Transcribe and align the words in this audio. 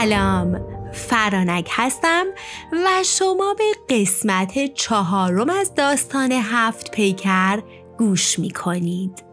سلام 0.00 0.60
فرانک 0.92 1.68
هستم 1.72 2.24
و 2.72 3.02
شما 3.04 3.54
به 3.58 3.96
قسمت 3.96 4.74
چهارم 4.74 5.50
از 5.50 5.74
داستان 5.74 6.32
هفت 6.32 6.90
پیکر 6.90 7.62
گوش 7.98 8.38
می 8.38 8.50
کنید. 8.50 9.24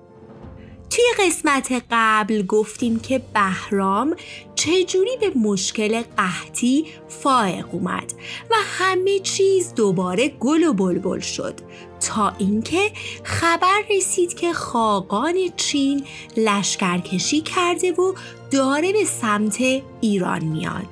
توی 0.90 1.28
قسمت 1.28 1.84
قبل 1.92 2.46
گفتیم 2.46 3.00
که 3.00 3.22
بهرام 3.34 4.16
چجوری 4.64 5.18
به 5.22 5.30
مشکل 5.40 6.02
قحطی 6.18 6.86
فائق 7.10 7.66
اومد 7.72 8.14
و 8.52 8.54
همه 8.80 9.20
چیز 9.20 9.74
دوباره 9.74 10.28
گل 10.28 10.64
و 10.64 10.74
بلبل 10.74 11.20
شد 11.20 11.54
تا 12.02 12.34
اینکه 12.38 12.92
خبر 13.24 13.82
رسید 13.90 14.34
که 14.34 14.54
خاقان 14.54 15.36
چین 15.58 16.04
لشکرکشی 16.38 17.42
کرده 17.42 17.92
و 17.92 18.14
داره 18.52 18.94
به 18.94 19.06
سمت 19.06 19.58
ایران 20.02 20.44
میاد. 20.44 20.88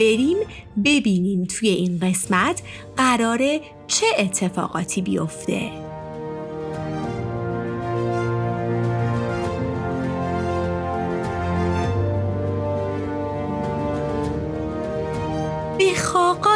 بریم 0.00 0.36
ببینیم 0.84 1.44
توی 1.44 1.68
این 1.68 1.98
قسمت 1.98 2.62
قراره 2.96 3.60
چه 3.86 4.06
اتفاقاتی 4.18 5.02
بیفته. 5.02 5.85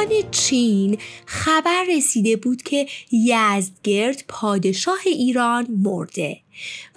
خاقان 0.00 0.30
چین 0.30 0.98
خبر 1.26 1.84
رسیده 1.96 2.36
بود 2.36 2.62
که 2.62 2.86
یزدگرد 3.12 4.24
پادشاه 4.28 4.98
ایران 5.06 5.66
مرده 5.70 6.40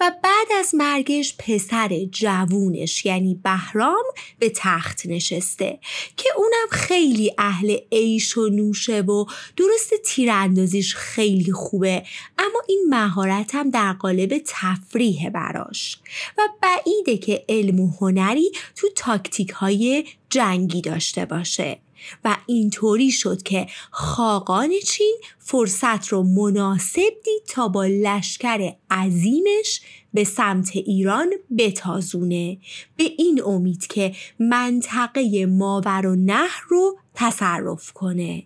و 0.00 0.12
بعد 0.22 0.46
از 0.58 0.74
مرگش 0.74 1.36
پسر 1.38 2.04
جوونش 2.10 3.06
یعنی 3.06 3.40
بهرام 3.44 4.04
به 4.38 4.52
تخت 4.56 5.06
نشسته 5.06 5.78
که 6.16 6.28
اونم 6.36 6.68
خیلی 6.70 7.32
اهل 7.38 7.76
عیش 7.92 8.38
و 8.38 8.48
نوشه 8.48 9.00
و 9.00 9.24
درست 9.56 9.94
تیراندازیش 10.04 10.94
خیلی 10.94 11.52
خوبه 11.52 12.02
اما 12.38 12.62
این 12.68 12.86
مهارت 12.88 13.54
هم 13.54 13.70
در 13.70 13.92
قالب 13.92 14.42
تفریح 14.46 15.30
براش 15.30 15.98
و 16.38 16.48
بعیده 16.62 17.16
که 17.16 17.44
علم 17.48 17.80
و 17.80 17.90
هنری 18.00 18.50
تو 18.76 18.88
تاکتیک 18.96 19.50
های 19.50 20.04
جنگی 20.30 20.80
داشته 20.80 21.24
باشه. 21.24 21.83
و 22.24 22.36
اینطوری 22.46 23.10
شد 23.10 23.42
که 23.42 23.66
خاقان 23.90 24.70
چین 24.86 25.16
فرصت 25.38 26.08
رو 26.08 26.22
مناسب 26.22 27.12
دید 27.24 27.42
تا 27.48 27.68
با 27.68 27.84
لشکر 27.84 28.72
عظیمش 28.90 29.80
به 30.14 30.24
سمت 30.24 30.70
ایران 30.74 31.32
بتازونه. 31.58 32.58
به 32.96 33.04
این 33.18 33.42
امید 33.46 33.86
که 33.86 34.14
منطقه 34.38 35.46
ماور 35.46 36.06
و 36.06 36.16
نهر 36.16 36.62
رو 36.68 36.98
تصرف 37.14 37.92
کنه. 37.92 38.44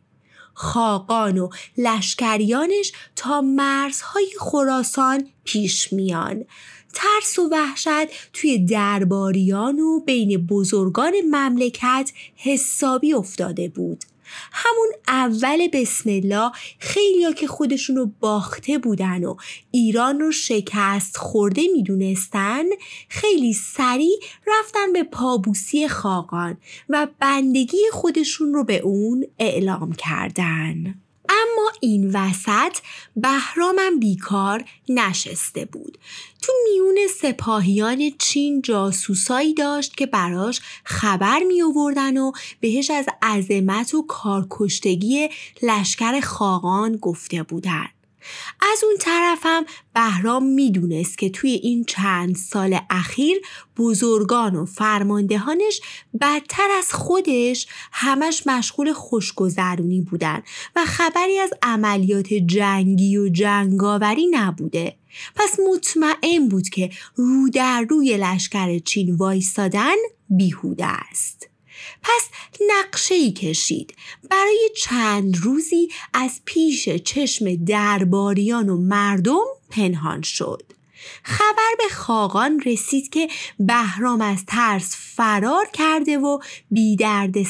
خاقان 0.55 1.39
و 1.39 1.49
لشکریانش 1.77 2.93
تا 3.17 3.41
مرزهای 3.41 4.31
خراسان 4.41 5.29
پیش 5.45 5.93
میان. 5.93 6.45
ترس 6.99 7.39
و 7.39 7.49
وحشت 7.53 8.31
توی 8.33 8.59
درباریان 8.59 9.81
و 9.81 10.01
بین 10.01 10.47
بزرگان 10.47 11.13
مملکت 11.31 12.13
حسابی 12.37 13.13
افتاده 13.15 13.69
بود. 13.69 14.05
همون 14.53 14.89
اول 15.09 15.69
بسم 15.73 16.11
الله 16.11 16.51
خیلیا 16.79 17.33
که 17.33 17.47
خودشونو 17.47 18.07
باخته 18.21 18.79
بودن 18.79 19.25
و 19.25 19.37
ایران 19.71 20.21
رو 20.21 20.33
شکست 20.33 21.17
خورده 21.17 21.63
می‌دونستن 21.73 22.65
خیلی 23.09 23.53
سریع 23.53 24.19
رفتن 24.47 24.93
به 24.93 25.03
پابوسی 25.03 25.89
خاقان 25.89 26.57
و 26.89 27.07
بندگی 27.21 27.83
خودشون 27.93 28.55
رو 28.55 28.65
به 28.65 28.79
اون 28.79 29.27
اعلام 29.39 29.93
کردن. 29.93 30.95
اما 31.43 31.73
این 31.81 32.11
وسط 32.17 32.79
بهرامم 33.17 34.01
بیکار 34.01 34.65
نشسته 34.89 35.65
بود. 35.65 35.99
تو 36.43 36.53
میون 36.65 36.99
سپاهیان 37.23 38.11
چین 38.19 38.63
جاسوسایی 38.63 39.55
داشت 39.55 39.97
که 39.97 40.07
براش 40.07 40.61
خبر 40.85 41.39
می 41.49 41.63
آوردن 41.63 42.17
و 42.17 42.33
بهش 42.61 42.91
از 42.91 43.07
عظمت 43.23 43.95
و 43.95 44.03
کارکشتگی 44.03 45.29
لشکر 45.63 46.21
خاقان 46.21 46.97
گفته 46.97 47.43
بودن 47.43 47.89
از 48.73 48.85
اون 48.85 48.97
طرفم 49.01 49.65
بهرام 49.95 50.47
می‌دونست 50.47 51.19
که 51.19 51.31
توی 51.31 51.51
این 51.51 51.85
چند 51.85 52.37
سال 52.37 52.79
اخیر 52.91 53.37
بزرگان 53.77 54.57
و 54.57 54.65
فرماندهانش 54.65 55.81
بدتر 56.21 56.69
از 56.79 56.93
خودش 56.93 57.67
همش 57.93 58.43
مشغول 58.47 58.93
خوشگذرونی 58.93 60.01
بودن 60.01 60.43
و 60.77 60.85
خبری 60.85 61.39
از 61.39 61.51
عملیات 61.63 62.35
جنگی 62.35 63.17
و 63.17 63.29
جنگاوری 63.29 64.27
نبوده. 64.27 64.97
پس 65.35 65.59
مطمئن 65.71 66.49
بود 66.49 66.69
که 66.69 66.91
رو 67.15 67.49
در 67.49 67.87
روی 67.91 68.17
لشکر 68.17 68.79
چین 68.79 69.15
وایستادن 69.15 69.97
بیهوده 70.31 70.87
است. 70.87 71.49
پس 72.03 72.29
نقشه 72.69 73.15
ای 73.15 73.33
کشید. 73.33 73.95
برای 74.31 74.71
چند 74.77 75.37
روزی 75.37 75.89
از 76.15 76.41
پیش 76.45 76.89
چشم 76.89 77.65
درباریان 77.65 78.69
و 78.69 78.77
مردم 78.77 79.45
پنهان 79.71 80.23
شد. 80.23 80.63
خبر 81.23 81.75
به 81.79 81.95
خاقان 81.95 82.61
رسید 82.61 83.09
که 83.09 83.29
بهرام 83.59 84.21
از 84.21 84.45
ترس 84.47 84.97
فرار 85.17 85.67
کرده 85.73 86.19
و 86.19 86.39
بی 86.71 86.97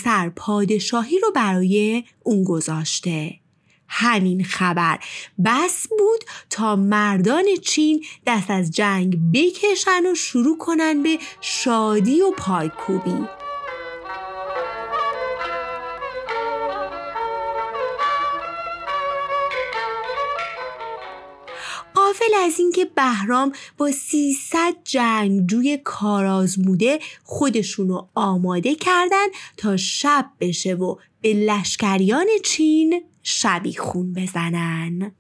سر 0.05 0.29
پادشاهی 0.29 1.19
رو 1.19 1.33
برای 1.35 2.05
اون 2.23 2.45
گذاشته. 2.45 3.41
همین 3.89 4.45
خبر 4.45 4.99
بس 5.45 5.87
بود 5.99 6.25
تا 6.51 6.77
مردان 6.77 7.45
چین 7.63 8.05
دست 8.27 8.51
از 8.51 8.71
جنگ 8.71 9.19
بکشن 9.35 10.13
و 10.13 10.15
شروع 10.15 10.59
کنن 10.59 11.03
به 11.03 11.19
شادی 11.41 12.21
و 12.21 12.31
پایکوبی. 12.31 13.38
قافل 22.29 22.45
از 22.45 22.59
اینکه 22.59 22.85
بهرام 22.85 23.53
با 23.79 23.91
300 23.91 24.75
جنگجوی 24.85 25.79
کارازموده 25.85 26.99
خودشونو 27.25 28.07
آماده 28.15 28.75
کردن 28.75 29.27
تا 29.57 29.77
شب 29.77 30.27
بشه 30.41 30.75
و 30.75 30.97
به 31.21 31.33
لشکریان 31.33 32.27
چین 32.45 33.03
شبی 33.23 33.75
خون 33.75 34.13
بزنن. 34.13 35.13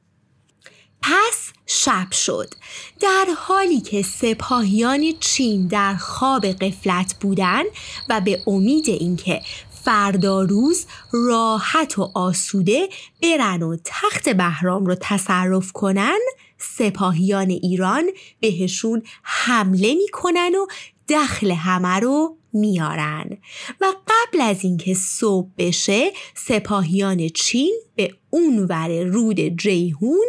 پس 1.02 1.52
شب 1.66 2.12
شد. 2.12 2.54
در 3.00 3.26
حالی 3.36 3.80
که 3.80 4.02
سپاهیان 4.02 5.12
چین 5.20 5.66
در 5.66 5.96
خواب 5.96 6.46
قفلت 6.46 7.14
بودن 7.20 7.62
و 8.08 8.20
به 8.20 8.42
امید 8.46 8.88
اینکه 8.88 9.42
فردا 9.84 10.42
روز 10.42 10.86
راحت 11.12 11.98
و 11.98 12.10
آسوده 12.14 12.88
برن 13.22 13.62
و 13.62 13.76
تخت 13.84 14.28
بهرام 14.28 14.86
رو 14.86 14.94
تصرف 15.00 15.72
کنن 15.72 16.18
سپاهیان 16.58 17.50
ایران 17.50 18.10
بهشون 18.40 19.02
حمله 19.22 19.94
می‌کنن 19.94 20.54
و 20.54 20.66
دخل 21.08 21.50
همه 21.50 22.00
رو 22.00 22.36
میارن. 22.52 23.38
و 23.80 23.84
قبل 24.08 24.40
از 24.40 24.64
اینکه 24.64 24.94
صبح 24.94 25.48
بشه 25.58 26.12
سپاهیان 26.34 27.28
چین 27.28 27.80
به 27.96 28.14
اونور 28.30 29.02
رود 29.02 29.40
جیهون 29.40 30.26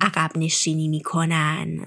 عقب 0.00 0.30
نشینی 0.36 0.88
می‌کنن. 0.88 1.86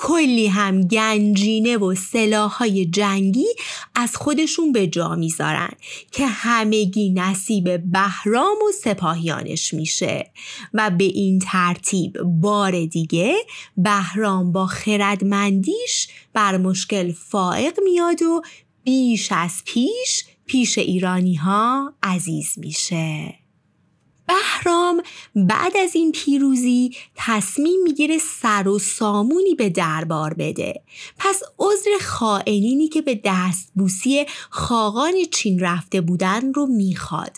کلی 0.00 0.46
هم 0.46 0.80
گنجینه 0.80 1.76
و 1.76 1.94
سلاحهای 1.94 2.86
جنگی 2.86 3.46
از 3.94 4.16
خودشون 4.16 4.72
به 4.72 4.86
جا 4.86 5.14
می‌ذارن 5.14 5.70
که 6.12 6.26
همگی 6.26 7.10
نصیب 7.10 7.92
بهرام 7.92 8.56
و 8.68 8.72
سپاهیانش 8.82 9.74
میشه. 9.74 10.30
و 10.74 10.90
به 10.90 11.04
این 11.04 11.38
ترتیب 11.38 12.22
بار 12.22 12.86
دیگه 12.86 13.34
بهرام 13.76 14.52
با 14.52 14.66
خردمندیش 14.66 16.08
بر 16.32 16.56
مشکل 16.56 17.12
فائق 17.12 17.80
میاد 17.84 18.22
و 18.22 18.42
بیش 18.84 19.32
از 19.32 19.62
پیش 19.64 20.24
پیش 20.46 20.78
ایرانی 20.78 21.34
ها 21.34 21.94
عزیز 22.02 22.54
میشه. 22.56 23.47
بهرام 24.28 25.02
بعد 25.34 25.76
از 25.76 25.94
این 25.94 26.12
پیروزی 26.12 26.96
تصمیم 27.16 27.82
می‌گیره 27.82 28.18
سر 28.18 28.68
و 28.68 28.78
سامونی 28.78 29.54
به 29.54 29.70
دربار 29.70 30.34
بده. 30.34 30.82
پس 31.18 31.42
عذر 31.58 31.90
خائنینی 32.00 32.88
که 32.88 33.02
به 33.02 33.20
دستبوسی 33.24 34.26
خاقان 34.50 35.14
چین 35.30 35.60
رفته 35.60 36.00
بودن 36.00 36.52
رو 36.52 36.66
می‌خواد. 36.66 37.36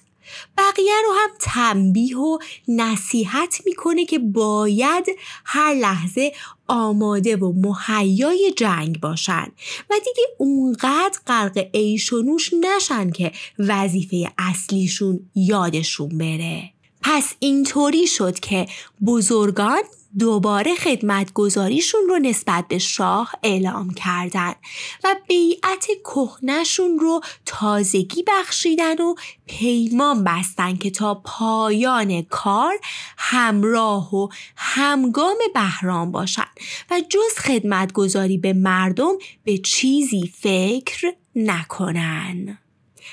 بقیه 0.59 0.93
رو 1.07 1.13
هم 1.13 1.31
تنبیه 1.41 2.19
و 2.19 2.39
نصیحت 2.69 3.61
می‌کنه 3.67 4.05
که 4.05 4.19
باید 4.19 5.07
هر 5.45 5.75
لحظه 5.75 6.33
آماده 6.69 7.37
و 7.37 7.53
مهیای 7.53 8.53
جنگ 8.57 9.01
باشن 9.01 9.47
و 9.91 9.95
دیگه 10.05 10.29
اونقدر 10.39 11.19
غرق 11.27 11.67
عیش 11.75 12.13
و 12.13 12.23
نوش 12.23 12.51
نشن 12.61 13.11
که 13.11 13.33
وظیفه 13.59 14.33
اصلیشون 14.39 15.31
یادشون 15.35 16.09
بره. 16.09 16.73
پس 17.13 17.35
اینطوری 17.39 18.07
شد 18.07 18.41
که 18.41 18.67
بزرگان 19.07 19.83
دوباره 20.19 20.75
خدمتگذاریشون 20.75 22.01
رو 22.09 22.19
نسبت 22.19 22.69
به 22.69 22.79
شاه 22.79 23.33
اعلام 23.43 23.91
کردن 23.91 24.55
و 25.05 25.17
بیعت 25.29 25.87
کهنشون 26.05 26.99
رو 26.99 27.21
تازگی 27.47 28.25
بخشیدن 28.29 29.01
و 29.01 29.15
پیمان 29.47 30.25
بستن 30.25 30.77
که 30.77 30.91
تا 30.91 31.15
پایان 31.25 32.23
کار 32.23 32.75
همراه 33.19 34.15
و 34.15 34.29
همگام 34.57 35.37
بهرام 35.55 36.13
باشن 36.13 36.49
و 36.91 37.01
جز 37.09 37.39
خدمتگذاری 37.39 38.39
به 38.39 38.53
مردم 38.53 39.13
به 39.45 39.59
چیزی 39.59 40.33
فکر 40.41 41.15
نکنن. 41.37 42.59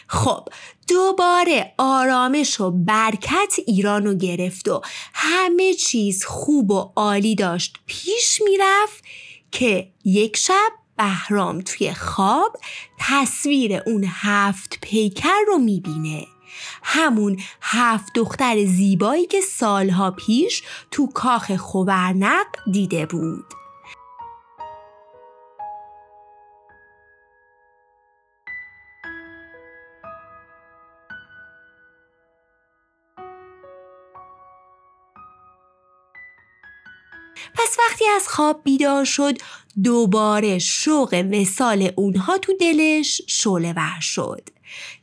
خب 0.07 0.50
دوباره 0.88 1.74
آرامش 1.77 2.62
و 2.62 2.71
برکت 2.71 3.54
ایران 3.68 4.06
رو 4.06 4.13
گرفت 4.13 4.68
و 4.68 4.81
همه 5.13 5.74
چیز 5.74 6.25
خوب 6.25 6.71
و 6.71 6.92
عالی 6.95 7.36
داشت. 7.36 7.77
پیش 7.86 8.42
می‌رفت 8.45 9.04
که 9.51 9.92
یک 10.06 10.38
شب 10.38 10.71
بهرام 10.98 11.62
توی 11.62 11.94
خواب 11.94 12.57
تصویر 13.00 13.81
اون 13.86 14.06
هفت 14.07 14.77
پیکر 14.81 15.39
رو 15.48 15.57
می‌بینه. 15.57 16.27
همون 16.83 17.39
هفت 17.62 18.13
دختر 18.15 18.65
زیبایی 18.65 19.25
که 19.25 19.42
سالها 19.42 20.12
پیش 20.12 20.63
تو 20.92 21.07
کاخ 21.07 21.56
خوبرنق 21.56 22.45
دیده 22.71 23.06
بود. 23.06 23.45
پس 37.54 37.78
وقتی 37.80 38.06
از 38.16 38.28
خواب 38.28 38.62
بیدار 38.64 39.06
شد 39.06 39.38
دوباره 39.84 40.60
شوق 40.60 41.26
وسال 41.32 41.92
اونها 41.96 42.38
تو 42.38 42.54
دلش 42.60 43.22
شعله 43.28 43.74
ور 43.74 44.00
شد. 44.02 44.50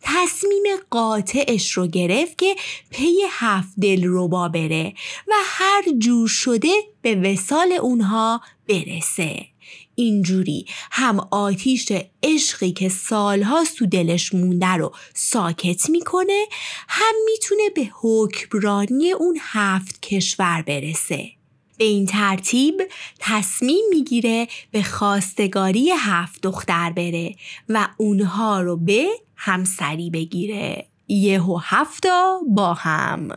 تصمیم 0.02 0.62
قاطعش 0.90 1.72
رو 1.72 1.86
گرفت 1.86 2.38
که 2.38 2.56
پی 2.90 3.16
هفت 3.30 3.72
دل 3.80 4.08
با 4.28 4.48
بره 4.48 4.94
و 5.28 5.32
هر 5.44 5.82
جور 5.98 6.28
شده 6.28 6.72
به 7.02 7.14
وسال 7.14 7.72
اونها 7.72 8.40
برسه. 8.68 9.46
اینجوری 9.94 10.66
هم 10.90 11.28
آتیش 11.30 11.92
عشقی 12.22 12.72
که 12.72 12.88
سالها 12.88 13.64
تو 13.76 13.86
دلش 13.86 14.34
مونده 14.34 14.66
رو 14.66 14.92
ساکت 15.14 15.90
می‌کنه 15.90 16.46
هم 16.88 17.14
می‌تونه 17.24 17.70
به 17.74 17.90
حکمرانی 18.00 19.12
اون 19.12 19.38
هفت 19.40 20.02
کشور 20.02 20.62
برسه. 20.62 21.30
به 21.78 21.84
این 21.84 22.06
ترتیب 22.06 22.82
تصمیم 23.18 23.84
می‌گیره 23.90 24.48
به 24.70 24.82
خواستگاری 24.82 25.90
هفت 25.90 26.42
دختر 26.42 26.92
بره 26.92 27.34
و 27.68 27.88
اونها 27.96 28.60
رو 28.60 28.76
به 28.76 29.06
همسری 29.36 30.10
بگیره. 30.10 30.86
یهو 31.08 31.58
هفتا 31.62 32.40
با 32.48 32.74
هم. 32.74 33.28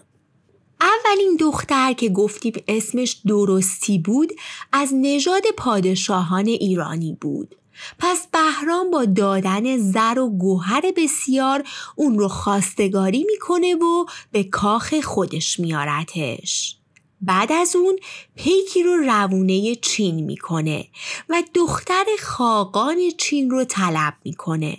اولین 0.82 1.38
دختر 1.40 1.94
که 1.94 2.10
گفتیم 2.10 2.54
اسمش 2.68 3.22
درستی 3.28 4.00
بود 4.00 4.34
از 4.72 4.90
نژاد 4.94 5.44
پادشاهان 5.58 6.48
ایرانی 6.48 7.18
بود. 7.22 7.56
پس 8.00 8.28
بهرام 8.28 8.92
با 8.92 9.06
دادن 9.06 9.78
زر 9.78 10.20
و 10.20 10.30
گوهر 10.30 10.84
بسیار 10.98 11.64
اون 11.96 12.20
رو 12.20 12.28
خواستگاری 12.28 13.26
می‌کنه 13.32 13.76
و 13.76 14.06
به 14.32 14.44
کاخ 14.44 15.00
خودش 15.00 15.60
میارتش 15.60 16.78
بعد 17.22 17.52
از 17.52 17.76
اون 17.76 18.00
پیکی 18.36 18.84
رو 18.84 18.96
روونه 18.96 19.76
چین 19.76 20.26
می‌کنه 20.26 20.88
و 21.30 21.44
دختر 21.54 22.06
خاقان 22.20 22.98
چین 23.18 23.50
رو 23.50 23.64
طلب 23.64 24.14
می‌کنه. 24.26 24.78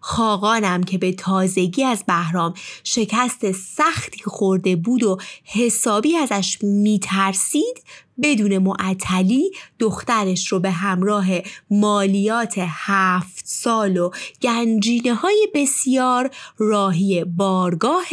خاقانم 0.00 0.82
که 0.82 0.98
به 0.98 1.12
تازگی 1.12 1.84
از 1.84 2.04
بهرام 2.06 2.54
شکست 2.84 3.52
سختی 3.52 4.22
خورده 4.24 4.76
بود 4.76 5.02
و 5.02 5.18
حسابی 5.44 6.16
ازش 6.16 6.58
میترسید 6.62 7.84
بدون 8.22 8.58
معطلی 8.58 9.50
دخترش 9.78 10.48
رو 10.48 10.60
به 10.60 10.70
همراه 10.70 11.26
مالیات 11.70 12.54
هفت 12.58 13.46
سال 13.46 13.96
و 13.96 14.10
گنجینه 14.42 15.14
های 15.14 15.48
بسیار 15.54 16.30
راهی 16.58 17.24
بارگاه 17.24 18.08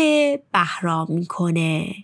بهرام 0.54 1.08
می‌کنه. 1.10 1.96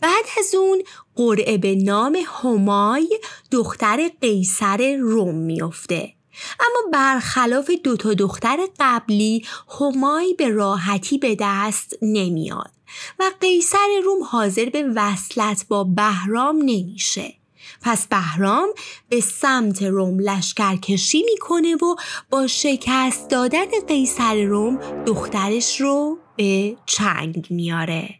بعد 0.00 0.24
از 0.38 0.54
اون 0.54 0.82
قرعه 1.16 1.58
به 1.58 1.74
نام 1.74 2.18
همای 2.42 3.20
دختر 3.50 4.10
قیصر 4.20 4.96
روم 4.96 5.34
میافته. 5.34 6.12
اما 6.60 6.90
برخلاف 6.92 7.70
دوتا 7.70 8.14
دختر 8.14 8.58
قبلی 8.80 9.44
همای 9.80 10.34
به 10.34 10.48
راحتی 10.48 11.18
به 11.18 11.36
دست 11.40 11.98
نمیاد 12.02 12.70
و 13.18 13.30
قیصر 13.40 14.00
روم 14.04 14.22
حاضر 14.24 14.64
به 14.64 14.82
وصلت 14.94 15.66
با 15.68 15.84
بهرام 15.84 16.56
نمیشه. 16.56 17.34
پس 17.82 18.06
بهرام 18.06 18.68
به 19.08 19.20
سمت 19.20 19.82
روم 19.82 20.18
لشکرکشی 20.18 21.22
می‌کنه 21.22 21.74
و 21.74 21.94
با 22.30 22.46
شکست 22.46 23.30
دادن 23.30 23.80
قیصر 23.88 24.44
روم 24.44 24.78
دخترش 25.06 25.80
رو 25.80 26.18
به 26.36 26.76
چنگ 26.86 27.46
میاره 27.50 28.14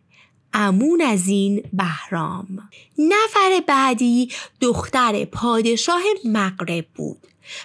امون 0.58 1.02
از 1.02 1.28
این 1.28 1.62
بهرام. 1.72 2.68
نفر 2.98 3.62
بعدی 3.66 4.28
دختر 4.60 5.24
پادشاه 5.24 6.02
مغرب 6.24 6.86
بود. 6.94 7.18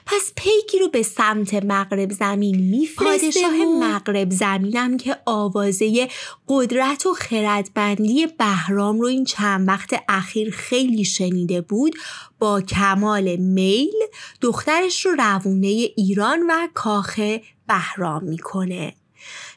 پس 0.05 0.31
پیکی 0.35 0.79
رو 0.79 0.87
به 0.87 1.03
سمت 1.03 1.53
مغرب 1.53 2.11
زمین 2.11 2.55
میفرسته 2.55 3.41
پادشاه 3.41 3.65
مغرب 3.79 4.31
زمینم 4.31 4.97
که 4.97 5.17
آوازه 5.25 6.07
قدرت 6.47 7.05
و 7.05 7.13
خردبندی 7.13 8.27
بهرام 8.27 8.99
رو 8.99 9.07
این 9.07 9.23
چند 9.23 9.67
وقت 9.67 10.03
اخیر 10.09 10.51
خیلی 10.51 11.03
شنیده 11.03 11.61
بود 11.61 11.95
با 12.39 12.61
کمال 12.61 13.35
میل 13.35 13.93
دخترش 14.41 15.05
رو 15.05 15.11
روونه 15.11 15.67
ایران 15.67 16.39
و 16.49 16.67
کاخ 16.73 17.19
بهرام 17.67 18.23
می‌کنه. 18.23 18.93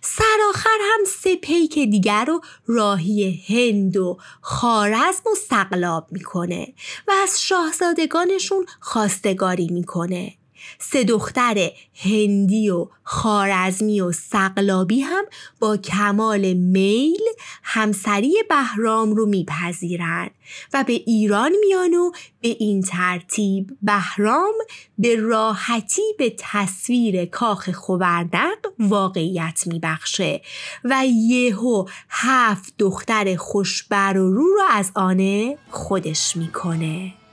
سرآخر 0.02 0.78
هم 0.80 1.04
سه 1.22 1.36
پیک 1.36 1.74
دیگر 1.74 2.24
رو 2.24 2.40
راهی 2.66 3.42
هند 3.48 3.96
و 3.96 4.18
خارزم 4.40 5.22
و 5.32 5.34
سقلاب 5.48 6.08
می‌کنه 6.10 6.74
و 7.08 7.12
از 7.22 7.42
شاهزادگانشون 7.42 8.66
خواستگاری 8.80 9.68
می‌کنه. 9.70 10.34
سه 10.78 11.04
دختر 11.04 11.70
هندی 11.94 12.70
و 12.70 12.86
خارزمی 13.02 14.00
و 14.00 14.12
سقلابی 14.12 15.00
هم 15.00 15.24
با 15.60 15.76
کمال 15.76 16.52
میل 16.52 17.22
همسری 17.62 18.34
بهرام 18.48 19.14
رو 19.14 19.26
میپذیرند 19.26 20.30
و 20.74 20.84
به 20.86 20.92
ایران 20.92 21.52
میان 21.66 21.94
و 21.94 22.10
به 22.40 22.56
این 22.58 22.82
ترتیب 22.82 23.70
بهرام 23.82 24.54
به 24.98 25.16
راحتی 25.16 26.02
به 26.18 26.36
تصویر 26.38 27.24
کاخ 27.24 27.70
خوبردق 27.70 28.58
واقعیت 28.78 29.62
میبخشه 29.66 30.42
و 30.84 31.04
یهو 31.06 31.84
هفت 32.08 32.74
دختر 32.78 33.36
خوشبر 33.36 34.18
و 34.18 34.32
رو 34.32 34.48
رو 34.48 34.62
از 34.70 34.90
آنه 34.94 35.58
خودش 35.70 36.36
می‌کنه. 36.36 37.23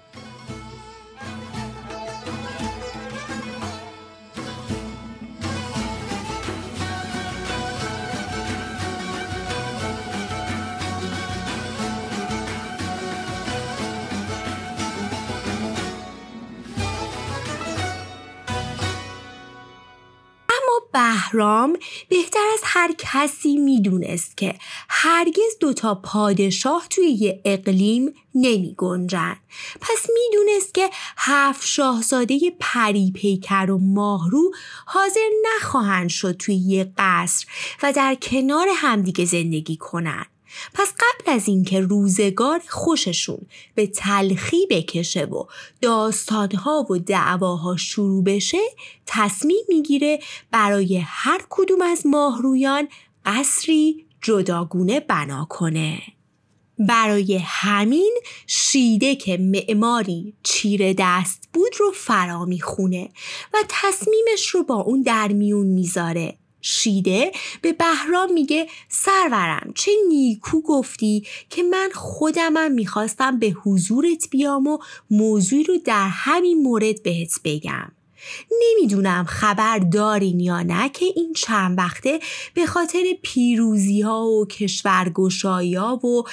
بهرام 21.31 21.77
بهتر 22.09 22.45
از 22.53 22.59
هر 22.63 22.91
کسی 22.97 23.57
می‌دونست 23.57 24.37
که 24.37 24.55
هرگز 24.89 25.57
دوتا 25.59 25.95
پادشاه 25.95 26.87
توی 26.89 27.05
یه 27.05 27.41
اقلیم 27.45 28.13
نمی 28.35 28.75
گنجن. 28.77 29.35
پس 29.81 30.07
می‌دونست 30.13 30.73
که 30.73 30.89
هفت 31.17 31.67
شاهزاده 31.67 32.39
پری 32.59 33.11
پیکر 33.15 33.71
و 33.71 33.77
ماهرو 33.77 34.51
حاضر 34.85 35.29
نخواهند 35.55 36.09
شد 36.09 36.31
توی 36.31 36.55
یه 36.55 36.93
قصر 36.97 37.47
و 37.83 37.93
در 37.93 38.15
کنار 38.15 38.67
همدیگه 38.75 39.25
زندگی 39.25 39.77
کنن. 39.77 40.25
پس 40.73 40.93
قبل 40.93 41.31
از 41.31 41.47
اینکه 41.47 41.79
روزگار 41.79 42.61
خوششون 42.67 43.41
به 43.75 43.87
تلخی 43.87 44.67
بکشه 44.69 45.25
و 45.25 45.45
داستانها 45.81 46.85
و 46.89 46.97
دعواها 46.97 47.77
شروع 47.77 48.23
بشه 48.23 48.61
تصمیم 49.05 49.65
می‌گیره 49.69 50.19
برای 50.51 50.97
هر 51.05 51.41
کدوم 51.49 51.81
از 51.81 52.05
ماهرویان 52.05 52.87
قصری 53.25 54.05
جداگونه 54.21 54.99
بنا 54.99 55.47
کنه. 55.49 56.01
برای 56.79 57.39
همین 57.43 58.13
شیده 58.47 59.15
که 59.15 59.37
معماری 59.37 60.33
چیره 60.43 60.95
دست 60.97 61.49
بود 61.53 61.71
رو 61.79 61.91
فرا 61.91 62.45
می‌خونه 62.45 63.09
و 63.53 63.57
تصمیمش 63.69 64.47
رو 64.47 64.63
با 64.63 64.75
اون 64.75 65.01
در 65.01 65.27
میون 65.27 65.67
می‌ذاره 65.67 66.37
شیده 66.61 67.31
به 67.61 67.73
بهرام 67.73 68.33
میگه 68.33 68.67
سرورم 68.89 69.71
چه 69.75 69.91
نیکو 70.07 70.61
گفتی 70.61 71.27
که 71.49 71.63
من 71.63 71.89
خودمم 71.93 72.71
می‌خواستم 72.71 73.39
به 73.39 73.47
حضورت 73.47 74.29
بیام 74.29 74.67
و 74.67 74.77
موضوعی 75.09 75.63
رو 75.63 75.77
در 75.85 76.07
همین 76.07 76.63
مورد 76.63 77.03
بهت 77.03 77.39
بگم. 77.43 77.91
نمی‌دونم 78.61 79.23
خبر 79.23 79.79
دارین 79.79 80.39
یا 80.39 80.61
نه 80.61 80.89
که 80.89 81.05
این 81.15 81.33
چند 81.33 81.77
وقته 81.77 82.19
به 82.53 82.65
خاطر 82.65 83.03
پیروزی 83.21 84.01
ها 84.01 84.25
و 84.25 84.45
کشورگشایی 84.47 85.75
ها 85.75 85.95
و 85.95 86.23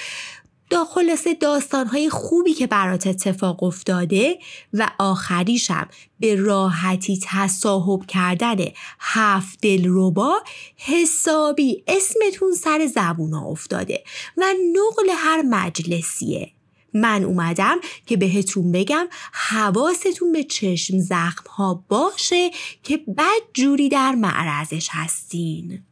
دا 0.70 0.84
خلاصه 0.84 1.34
داستانهای 1.34 2.10
خوبی 2.10 2.54
که 2.54 2.66
برات 2.66 3.06
اتفاق 3.06 3.62
افتاده 3.62 4.38
و 4.72 4.90
آخریشم 4.98 5.88
به 6.20 6.34
راحتی 6.34 7.20
تصاحب 7.22 8.06
کردن 8.06 8.56
هفت 9.00 9.58
دلربا 9.62 10.34
حسابی 10.76 11.84
اسمتون 11.87 12.52
سر 12.54 12.87
زبون 12.87 13.34
افتاده 13.34 14.04
و 14.37 14.44
نقل 14.75 15.10
هر 15.16 15.42
مجلسیه. 15.42 16.50
من 16.94 17.25
اومدم 17.25 17.76
که 18.06 18.16
بهتون 18.16 18.72
بگم 18.72 19.06
حواستون 19.32 20.32
به 20.32 20.44
چشم 20.44 20.98
زخم 20.98 21.50
ها 21.50 21.84
باشه 21.88 22.50
که 22.82 22.96
بد 22.96 23.42
جوری 23.54 23.88
در 23.88 24.14
معرضش 24.14 24.88
هستین. 24.92 25.82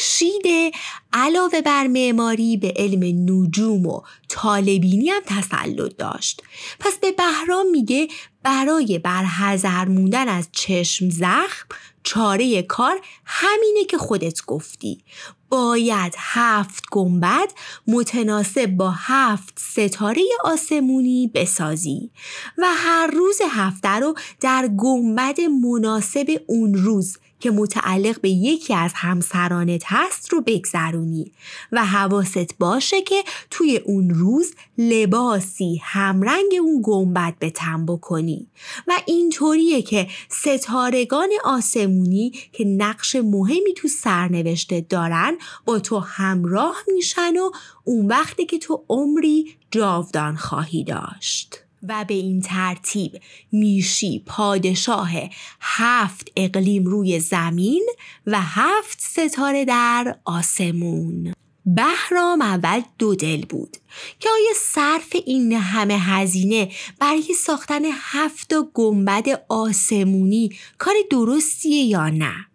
شیده 0.00 0.70
علاوه 1.12 1.60
بر 1.60 1.86
معماری 1.86 2.56
به 2.56 2.72
علم 2.76 3.30
نجوم 3.30 3.86
و 3.86 4.00
طالبینی 4.28 5.10
هم 5.10 5.22
تسلط 5.26 5.96
داشت. 5.96 6.42
پس 6.80 6.96
به 6.96 7.12
بهرام 7.12 7.70
میگه 7.70 8.08
برای 8.42 8.98
برحضر 8.98 9.84
موندن 9.84 10.28
از 10.28 10.48
چشم 10.52 11.10
زخم 11.10 11.66
چاره 12.02 12.62
کار 12.62 13.00
همینه 13.24 13.84
که 13.84 13.98
خودت 13.98 14.44
گفتی. 14.46 15.04
باید 15.50 16.14
هفت 16.18 16.84
گنبد 16.90 17.52
متناسب 17.86 18.66
با 18.66 18.94
هفت 18.96 19.58
ستاره 19.58 20.22
آسمونی 20.44 21.30
بسازی 21.34 22.10
و 22.58 22.66
هر 22.76 23.06
روز 23.06 23.38
هفته 23.50 23.88
رو 23.88 24.14
در 24.40 24.68
گنبد 24.76 25.40
مناسب 25.40 26.40
اون 26.46 26.74
روز 26.74 27.18
که 27.40 27.50
متعلق 27.50 28.20
به 28.20 28.30
یکی 28.30 28.74
از 28.74 28.92
همسرانت 28.94 29.82
هست 29.86 30.32
رو 30.32 30.40
بگذرونی 30.40 31.32
و 31.72 31.84
حواست 31.84 32.58
باشه 32.58 33.02
که 33.02 33.24
توی 33.50 33.76
اون 33.76 34.10
روز 34.10 34.54
لباسی 34.78 35.80
همرنگ 35.84 36.54
اون 36.60 36.80
گنبد 36.84 37.34
به 37.38 37.50
تن 37.50 37.86
بکنی 37.86 38.46
و 38.86 38.92
اینطوریه 39.06 39.82
که 39.82 40.08
ستارگان 40.28 41.28
آسمونی 41.44 42.30
که 42.52 42.64
نقش 42.64 43.16
مهمی 43.16 43.74
تو 43.76 43.88
سرنوشته 43.88 44.80
دارن 44.80 45.38
با 45.64 45.78
تو 45.78 45.98
همراه 45.98 46.76
میشن 46.94 47.36
و 47.36 47.50
اون 47.84 48.06
وقتی 48.06 48.46
که 48.46 48.58
تو 48.58 48.84
عمری 48.88 49.56
جاودان 49.70 50.36
خواهی 50.36 50.84
داشت. 50.84 51.67
و 51.82 52.04
به 52.08 52.14
این 52.14 52.40
ترتیب 52.40 53.12
میشی 53.52 54.22
پادشاه 54.26 55.10
هفت 55.60 56.32
اقلیم 56.36 56.84
روی 56.84 57.20
زمین 57.20 57.86
و 58.26 58.40
هفت 58.40 59.00
ستاره 59.00 59.64
در 59.64 60.16
آسمون. 60.24 61.34
بهرام 61.66 62.42
اول 62.42 62.82
دو 62.98 63.14
دل 63.14 63.44
بود 63.44 63.76
که 64.20 64.28
آیا 64.28 64.52
صرف 64.56 65.16
این 65.26 65.52
همه 65.52 65.98
هزینه 65.98 66.70
برای 67.00 67.34
ساختن 67.44 67.82
هفت 67.92 68.54
گنبد 68.74 69.44
آسمونی 69.48 70.50
کار 70.78 70.94
درستیه 71.10 71.84
یا 71.84 72.08
نه؟ 72.08 72.47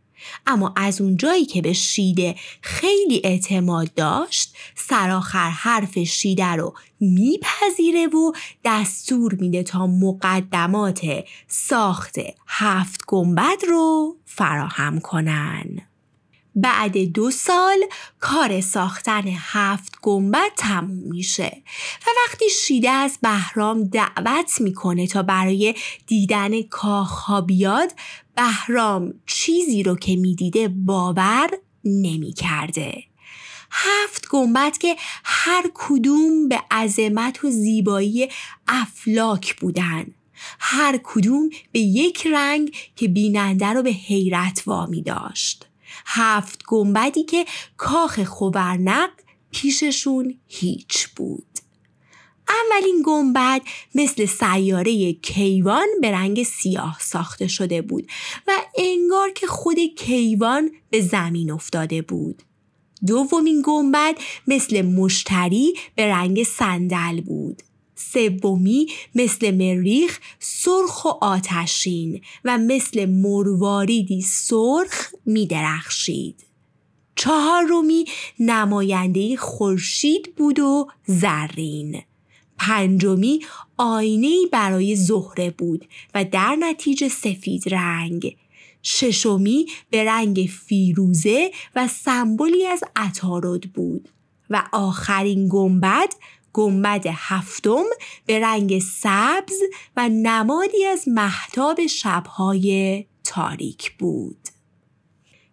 اما 0.48 0.74
از 0.76 1.02
اونجایی 1.02 1.46
که 1.46 1.62
به 1.62 1.74
شیده 1.74 2.36
خیلی 2.62 3.22
اعتماد 3.24 3.94
داشت 3.94 4.56
سراخر 4.76 5.50
حرف 5.50 6.00
شیده 6.00 6.46
رو 6.46 6.74
میپذیره 7.00 8.08
و 8.08 8.32
دستور 8.66 9.34
میده 9.34 9.64
تا 9.64 9.88
مقدمات 9.88 11.02
ساخت 11.48 12.16
هفت 12.48 13.02
گنبد 13.08 13.66
رو 13.68 14.18
فراهم 14.26 15.00
کنن. 15.00 15.66
بعد 16.56 16.98
دو 16.98 17.32
سال 17.32 17.78
کار 18.20 18.62
ساختن 18.62 19.24
هفت 19.38 19.94
گنبد 20.02 20.52
تموم 20.58 21.10
میشه 21.10 21.64
و 22.08 22.10
وقتی 22.26 22.50
شیده 22.50 22.90
از 22.90 23.18
بهرام 23.22 23.84
دعوت 23.84 24.62
می‌کنه 24.62 25.08
تا 25.08 25.24
برای 25.24 25.76
دیدن 26.08 26.62
کاخ 26.62 27.42
بیاد 27.42 27.92
بهرام 28.36 29.14
چیزی 29.26 29.84
رو 29.84 29.96
که 29.96 30.16
می‌دیده 30.16 30.68
باور 30.68 31.50
نمی‌کرده. 31.84 33.04
هفت 33.72 34.28
گنبد 34.30 34.78
که 34.78 34.96
هر 35.24 35.72
کدوم 35.74 36.48
به 36.48 36.62
عظمت 36.72 37.44
و 37.44 37.50
زیبایی 37.50 38.28
افلاک 38.68 39.56
بودن. 39.56 40.06
هر 40.60 41.00
کدوم 41.04 41.50
به 41.72 41.80
یک 41.80 42.28
رنگ 42.28 42.76
که 42.96 43.08
بیننده 43.08 43.68
رو 43.68 43.84
به 43.84 43.90
حیرت 43.90 44.64
وامی 44.66 45.02
داشت. 45.02 45.68
هفت 46.06 46.64
گنبدی 46.68 47.24
که 47.24 47.46
کاخ 47.78 48.24
خوبرنق 48.24 49.10
پیششون 49.52 50.36
هیچ 50.48 51.08
بود. 51.08 51.53
اولین 52.54 53.04
گنبد 53.06 53.62
مثل 53.96 54.26
سیاره 54.26 55.14
کیوان 55.14 55.88
به 56.02 56.12
رنگ 56.12 56.44
سیاه 56.44 56.98
ساخته 57.02 57.48
شده 57.48 57.82
بود 57.82 58.08
و 58.48 58.52
انگار 58.78 59.32
که 59.32 59.48
خود 59.48 59.78
کیوان 59.98 60.72
به 60.90 61.02
زمین 61.02 61.52
افتاده 61.52 62.02
بود. 62.02 62.44
دومین 63.08 63.64
گنبد 63.66 64.16
مثل 64.48 64.82
مشتری 64.82 65.74
به 65.96 66.08
رنگ 66.08 66.44
صندل 66.44 67.22
بود. 67.22 67.64
سومی 67.96 68.88
مثل 69.16 69.52
مریخ 69.52 70.20
سرخ 70.40 71.06
و 71.06 71.10
آتشین 71.22 72.22
و 72.46 72.58
مثل 72.58 73.06
مرواریدی 73.06 74.22
سرخ 74.22 75.14
می 75.26 75.48
درخشید. 75.48 76.36
چهارمی 77.16 78.06
نماینده 78.40 79.38
خورشید 79.38 80.36
بود 80.36 80.60
و 80.60 80.88
زرین. 81.06 82.02
پنجمی 82.58 83.40
آینه 83.78 84.36
برای 84.52 84.96
زهره 84.96 85.52
بود 85.52 85.86
و 86.16 86.26
در 86.26 86.56
نتیجه 86.60 87.10
سفید 87.10 87.74
رنگ. 87.74 88.38
ششمی 88.84 89.66
به 89.90 90.04
رنگ 90.04 90.50
فیروزه 90.66 91.52
و 91.76 91.88
سمبولی 91.88 92.66
از 92.66 92.84
عطارد 92.96 93.62
بود. 93.62 94.10
و 94.50 94.64
آخرین 94.72 95.50
گنبد 95.52 96.14
گنبد 96.54 97.06
هفتم 97.08 97.84
به 98.26 98.40
رنگ 98.40 98.80
سبز 98.80 99.60
و 99.98 100.10
نمادی 100.10 100.86
از 100.86 101.08
محتاب 101.08 101.86
شبهای 101.86 103.06
تاریک 103.24 103.92
بود. 103.98 104.38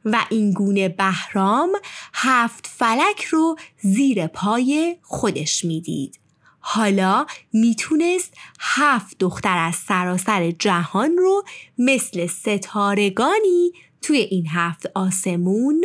و 0.05 0.27
این 0.31 0.53
گونه 0.53 0.89
بهرام 0.89 1.71
هفت 2.15 2.67
فلک 2.67 3.25
رو 3.25 3.57
زیر 3.81 4.27
پای 4.27 4.97
خودش 5.03 5.65
می‌دید. 5.65 6.21
حالا 6.61 7.27
می‌تونست 7.53 8.35
هفت 8.61 9.19
دختر 9.19 9.59
از 9.59 9.75
سراسر 9.75 10.51
جهان 10.51 11.17
رو 11.17 11.45
مثل 11.79 12.27
ستارگانی 12.27 13.73
توی 14.03 14.17
این 14.17 14.47
هفت 14.49 14.87
آسمون 14.95 15.85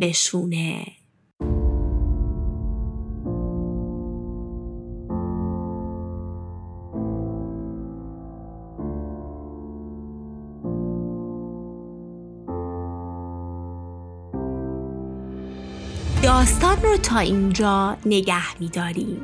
بشونه. 0.00 0.86
داستان 16.22 16.82
رو 16.82 16.96
تا 16.96 17.18
اینجا 17.18 17.96
نگه 18.06 18.58
میداریم. 18.60 19.20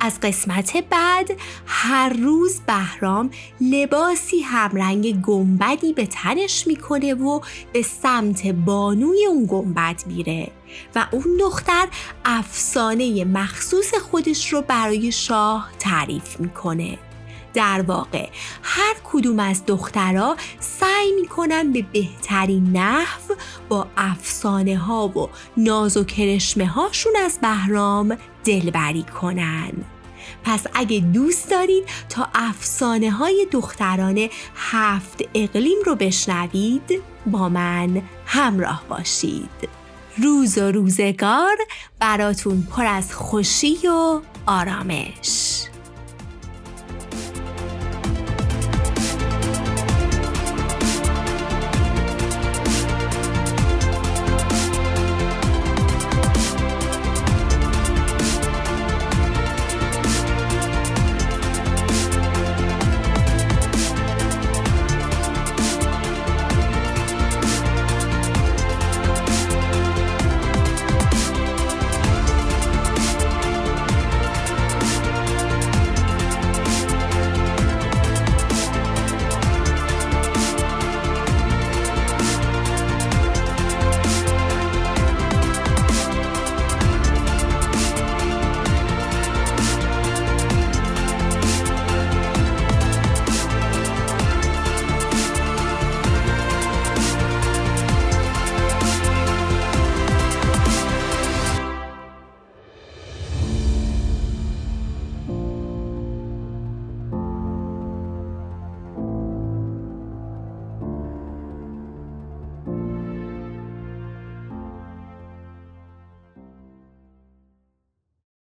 از 0.00 0.20
قسمت 0.20 0.76
بعد 0.90 1.30
هر 1.66 2.08
روز 2.08 2.60
بهرام 2.60 3.30
لباسی 3.60 4.40
همرنگ 4.40 5.20
گنبدی 5.20 5.92
به 5.92 6.06
تنش 6.06 6.66
می‌کنه 6.66 7.14
و 7.14 7.40
به 7.72 7.82
سمت 7.82 8.46
بانوی 8.46 9.26
اون 9.26 9.46
گنبد 9.50 10.02
میره 10.06 10.50
و 10.94 11.06
اون 11.10 11.36
دختر 11.40 11.88
افسانه 12.24 13.24
مخصوص 13.24 13.94
خودش 13.94 14.52
رو 14.52 14.62
برای 14.62 15.12
شاه 15.12 15.70
تعریف 15.78 16.40
می‌کنه. 16.40 16.98
در 17.54 17.82
واقع. 17.82 18.28
هر 18.62 18.94
کدوم 19.04 19.40
از 19.40 19.66
دخترها 19.66 20.36
سعی 20.60 21.12
می‌کنن 21.20 21.72
به 21.72 21.84
بهترین 21.92 22.76
نحو 22.76 23.34
با 23.68 23.86
افسانه 23.96 24.76
ها 24.78 25.08
و 25.08 25.28
ناز 25.56 25.96
و 25.96 26.04
کرشمه 26.04 26.66
هاشون 26.66 27.12
از 27.24 27.38
بهرام 27.42 28.16
دلبری 28.44 29.02
کنن. 29.02 29.72
پس 30.44 30.66
اگه 30.74 31.00
دوست 31.00 31.50
دارید 31.50 31.84
تا 32.08 32.28
افسانه 32.34 33.10
های 33.10 33.46
دختران 33.50 34.28
هفت 34.56 35.22
اقلیم 35.34 35.78
رو 35.86 35.94
بشنوید 35.94 37.02
با 37.26 37.48
من 37.48 38.02
همراه 38.26 38.82
باشید. 38.88 39.68
روز 40.18 40.58
و 40.58 40.72
روزگار 40.72 41.56
براتون 41.98 42.62
پر 42.62 42.84
از 42.84 43.14
خوشی 43.14 43.88
و 43.88 44.20
آرامش. 44.46 45.64